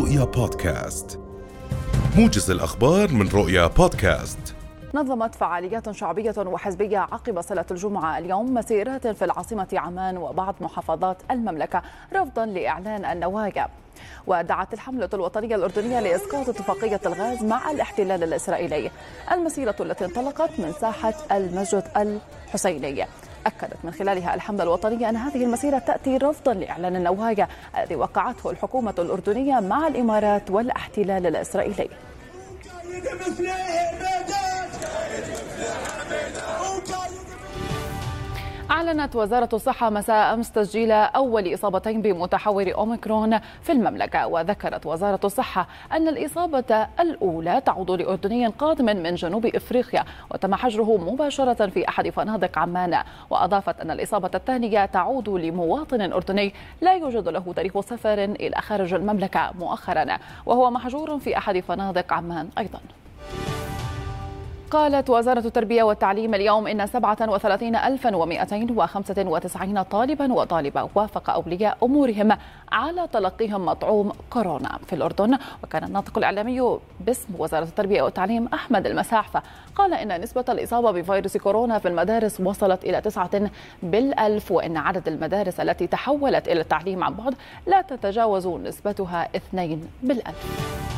رؤيا 0.00 0.24
بودكاست. 0.24 1.20
موجز 2.16 2.50
الأخبار 2.50 3.12
من 3.12 3.28
رؤيا 3.28 3.66
بودكاست. 3.66 4.38
نظمت 4.94 5.34
فعاليات 5.34 5.90
شعبية 5.90 6.34
وحزبية 6.38 6.98
عقب 6.98 7.40
صلاة 7.40 7.66
الجمعة 7.70 8.18
اليوم 8.18 8.54
مسيرات 8.54 9.06
في 9.06 9.24
العاصمة 9.24 9.68
عمان 9.72 10.16
وبعض 10.16 10.54
محافظات 10.60 11.16
المملكة 11.30 11.82
رفضا 12.12 12.46
لإعلان 12.46 13.04
النوايا. 13.04 13.68
ودعت 14.26 14.74
الحملة 14.74 15.08
الوطنية 15.14 15.56
الأردنية 15.56 16.00
لإسقاط 16.00 16.48
اتفاقية 16.48 17.00
الغاز 17.06 17.44
مع 17.44 17.70
الاحتلال 17.70 18.22
الإسرائيلي 18.22 18.90
المسيرة 19.32 19.76
التي 19.80 20.04
انطلقت 20.04 20.50
من 20.60 20.72
ساحة 20.80 21.14
المسجد 21.32 21.84
الحسيني. 21.96 23.06
أكدت 23.50 23.84
من 23.84 23.92
خلالها 23.92 24.34
الحملة 24.34 24.62
الوطنية 24.62 25.08
أن 25.08 25.16
هذه 25.16 25.44
المسيرة 25.44 25.78
تأتي 25.78 26.16
رفضا 26.16 26.54
لإعلان 26.54 26.96
النوايا 26.96 27.48
الذي 27.78 27.96
وقعته 27.96 28.50
الحكومة 28.50 28.94
الأردنية 28.98 29.60
مع 29.60 29.86
الإمارات 29.86 30.50
والإحتلال 30.50 31.26
الإسرائيلي. 31.26 31.88
أعلنت 38.80 39.16
وزارة 39.16 39.48
الصحة 39.52 39.90
مساء 39.90 40.34
أمس 40.34 40.52
تسجيل 40.52 40.92
أول 40.92 41.54
إصابتين 41.54 42.02
بمتحور 42.02 42.74
أوميكرون 42.74 43.38
في 43.38 43.72
المملكة. 43.72 44.26
وذكرت 44.26 44.86
وزارة 44.86 45.20
الصحة 45.24 45.68
أن 45.92 46.08
الإصابة 46.08 46.88
الأولى 47.00 47.62
تعود 47.66 47.90
لأردني 47.90 48.46
قادم 48.46 48.84
من 48.84 49.14
جنوب 49.14 49.46
إفريقيا 49.46 50.04
وتم 50.30 50.54
حجره 50.54 50.96
مباشرة 50.96 51.66
في 51.66 51.88
أحد 51.88 52.10
فنادق 52.10 52.58
عمان. 52.58 53.02
وأضافت 53.30 53.80
أن 53.80 53.90
الإصابة 53.90 54.30
الثانية 54.34 54.86
تعود 54.86 55.28
لمواطن 55.28 56.12
أردني 56.12 56.54
لا 56.80 56.94
يوجد 56.94 57.28
له 57.28 57.52
تاريخ 57.56 57.80
سفر 57.80 58.24
إلى 58.24 58.56
خارج 58.56 58.94
المملكة 58.94 59.50
مؤخرا. 59.58 60.18
وهو 60.46 60.70
محجور 60.70 61.18
في 61.18 61.38
أحد 61.38 61.60
فنادق 61.60 62.12
عمان 62.12 62.48
أيضا. 62.58 62.80
قالت 64.70 65.10
وزارة 65.10 65.46
التربية 65.46 65.82
والتعليم 65.82 66.34
اليوم 66.34 66.66
إن 66.66 66.86
37295 66.86 69.82
طالبا 69.82 70.32
وطالبة 70.32 70.88
وافق 70.94 71.30
أولياء 71.30 71.78
أمورهم 71.82 72.36
على 72.72 73.08
تلقيهم 73.12 73.66
مطعوم 73.66 74.12
كورونا 74.30 74.78
في 74.86 74.92
الأردن. 74.92 75.38
وكان 75.64 75.84
الناطق 75.84 76.18
الإعلامي 76.18 76.78
باسم 77.00 77.28
وزارة 77.38 77.64
التربية 77.64 78.02
والتعليم 78.02 78.48
أحمد 78.54 78.86
المساحفة 78.86 79.42
قال 79.74 79.94
إن 79.94 80.20
نسبة 80.20 80.44
الإصابة 80.48 80.90
بفيروس 80.90 81.36
كورونا 81.36 81.78
في 81.78 81.88
المدارس 81.88 82.40
وصلت 82.40 82.84
إلى 82.84 83.00
تسعة 83.00 83.50
بالألف 83.82 84.52
وإن 84.52 84.76
عدد 84.76 85.08
المدارس 85.08 85.60
التي 85.60 85.86
تحولت 85.86 86.48
إلى 86.48 86.60
التعليم 86.60 87.04
عن 87.04 87.14
بعد 87.14 87.34
لا 87.66 87.82
تتجاوز 87.82 88.46
نسبتها 88.46 89.28
اثنين 89.36 89.88
بالألف. 90.02 90.89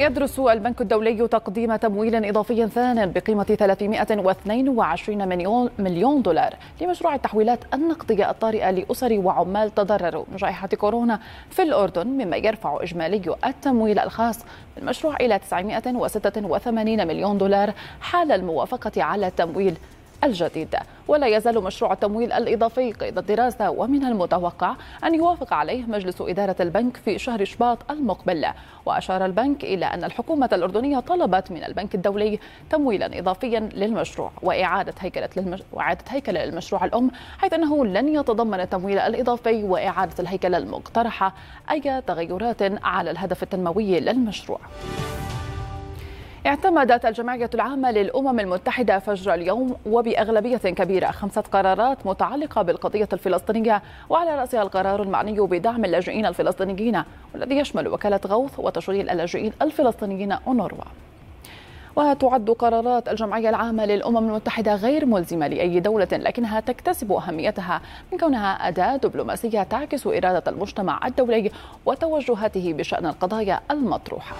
يدرس 0.00 0.38
البنك 0.38 0.80
الدولي 0.80 1.28
تقديم 1.28 1.76
تمويل 1.76 2.24
إضافي 2.24 2.68
ثان 2.68 3.12
بقيمة 3.12 3.44
322 3.44 5.28
مليون, 5.28 5.70
مليون 5.78 6.22
دولار 6.22 6.54
لمشروع 6.80 7.14
التحويلات 7.14 7.58
النقدية 7.74 8.30
الطارئة 8.30 8.70
لأسر 8.70 9.20
وعمال 9.24 9.74
تضرروا. 9.74 10.24
من 10.30 10.36
جائحة 10.36 10.68
كورونا 10.68 11.20
في 11.50 11.62
الأردن 11.62 12.06
مما 12.06 12.36
يرفع 12.36 12.82
إجمالي 12.82 13.36
التمويل 13.46 13.98
الخاص 13.98 14.38
بالمشروع 14.76 15.16
إلى 15.16 15.38
986 15.38 17.06
مليون 17.06 17.38
دولار 17.38 17.72
حال 18.00 18.32
الموافقة 18.32 19.02
على 19.02 19.26
التمويل. 19.26 19.76
الجديد. 20.24 20.76
ولا 21.08 21.26
يزال 21.26 21.64
مشروع 21.64 21.92
التمويل 21.92 22.32
الإضافي 22.32 22.92
قيد 22.92 23.18
الدراسة 23.18 23.70
ومن 23.70 24.04
المتوقع 24.04 24.74
أن 25.04 25.14
يوافق 25.14 25.54
عليه 25.54 25.84
مجلس 25.84 26.20
إدارة 26.20 26.56
البنك 26.60 26.96
في 26.96 27.18
شهر 27.18 27.44
شباط 27.44 27.90
المقبل. 27.90 28.46
وأشار 28.86 29.24
البنك 29.24 29.64
إلى 29.64 29.86
أن 29.86 30.04
الحكومة 30.04 30.50
الأردنية 30.52 31.00
طلبت 31.00 31.50
من 31.50 31.64
البنك 31.64 31.94
الدولي 31.94 32.38
تمويلا 32.70 33.18
إضافيا 33.18 33.60
للمشروع 33.60 34.30
وإعادة 34.42 34.94
هيكلة 35.00 35.28
للمش... 35.36 35.62
وإعادة 35.72 36.04
هيكلة 36.08 36.44
للمشروع 36.44 36.84
الأم 36.84 37.10
حيث 37.38 37.52
أنه 37.52 37.86
لن 37.86 38.08
يتضمن 38.08 38.60
التمويل 38.60 38.98
الإضافي 38.98 39.62
وإعادة 39.62 40.14
الهيكلة 40.18 40.58
المقترحة 40.58 41.34
أي 41.70 42.02
تغيرات 42.06 42.62
على 42.84 43.10
الهدف 43.10 43.42
التنموي 43.42 44.00
للمشروع. 44.00 44.60
اعتمدت 46.46 47.06
الجمعية 47.06 47.50
العامة 47.54 47.90
للأمم 47.90 48.40
المتحدة 48.40 48.98
فجر 48.98 49.34
اليوم 49.34 49.76
وبأغلبية 49.86 50.56
كبيرة 50.56 51.10
خمسة 51.10 51.40
قرارات 51.40 52.06
متعلقة 52.06 52.62
بالقضية 52.62 53.08
الفلسطينية 53.12 53.82
وعلى 54.08 54.40
رأسها 54.40 54.62
القرار 54.62 55.02
المعني 55.02 55.40
بدعم 55.40 55.84
اللاجئين 55.84 56.26
الفلسطينيين 56.26 57.02
والذي 57.34 57.56
يشمل 57.56 57.88
وكالة 57.88 58.20
غوث 58.26 58.58
وتشغيل 58.58 59.10
اللاجئين 59.10 59.52
الفلسطينيين 59.62 60.32
أونروا. 60.32 60.84
وتعد 61.96 62.50
قرارات 62.50 63.08
الجمعية 63.08 63.48
العامة 63.48 63.84
للأمم 63.84 64.16
المتحدة 64.18 64.74
غير 64.74 65.06
ملزمة 65.06 65.46
لأي 65.46 65.80
دولة 65.80 66.08
لكنها 66.12 66.60
تكتسب 66.60 67.12
أهميتها 67.12 67.80
من 68.12 68.18
كونها 68.18 68.68
أداة 68.68 68.96
دبلوماسية 68.96 69.62
تعكس 69.62 70.06
إرادة 70.06 70.42
المجتمع 70.46 71.06
الدولي 71.06 71.50
وتوجهاته 71.86 72.72
بشأن 72.72 73.06
القضايا 73.06 73.60
المطروحة. 73.70 74.36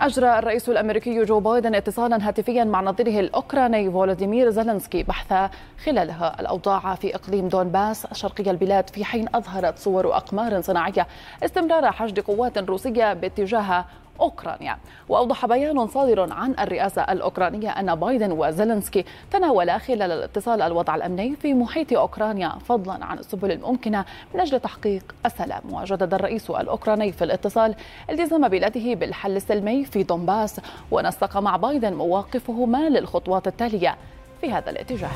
أجرى 0.00 0.38
الرئيس 0.38 0.68
الأمريكي 0.68 1.24
جو 1.24 1.40
بايدن 1.40 1.74
اتصالا 1.74 2.28
هاتفيا 2.28 2.64
مع 2.64 2.80
نظيره 2.80 3.20
الأوكراني 3.20 3.90
فولوديمير 3.90 4.50
زيلنسكي 4.50 5.02
بحث 5.02 5.50
خلالها 5.84 6.40
الأوضاع 6.40 6.94
في 6.94 7.14
إقليم 7.14 7.48
دونباس 7.48 8.06
شرقي 8.12 8.50
البلاد 8.50 8.90
في 8.90 9.04
حين 9.04 9.28
أظهرت 9.34 9.78
صور 9.78 10.16
أقمار 10.16 10.60
صناعية 10.60 11.06
استمرار 11.44 11.92
حشد 11.92 12.20
قوات 12.20 12.58
روسية 12.58 13.12
باتجاه 13.12 13.84
أوكرانيا. 14.20 14.78
وأوضح 15.08 15.46
بيان 15.46 15.86
صادر 15.86 16.32
عن 16.32 16.54
الرئاسة 16.60 17.02
الأوكرانية 17.02 17.70
أن 17.70 17.94
بايدن 17.94 18.32
وزيلنسكي 18.32 19.04
تناولا 19.30 19.78
خلال 19.78 20.12
الاتصال 20.12 20.62
الوضع 20.62 20.94
الأمني 20.94 21.36
في 21.36 21.54
محيط 21.54 21.92
أوكرانيا 21.92 22.48
فضلا 22.48 23.04
عن 23.04 23.18
السبل 23.18 23.52
الممكنة 23.52 24.04
من 24.34 24.40
أجل 24.40 24.60
تحقيق 24.60 25.14
السلام. 25.26 25.62
وجدد 25.72 26.14
الرئيس 26.14 26.50
الأوكراني 26.50 27.12
في 27.12 27.24
الاتصال 27.24 27.74
التزام 28.10 28.48
بلاده 28.48 28.94
بالحل 28.94 29.36
السلمي 29.36 29.84
في 29.84 30.02
دونباس 30.02 30.60
ونسق 30.90 31.36
مع 31.36 31.56
بايدن 31.56 31.94
مواقفهما 31.94 32.88
للخطوات 32.88 33.46
التالية 33.46 33.96
في 34.40 34.52
هذا 34.52 34.70
الاتجاه. 34.70 35.10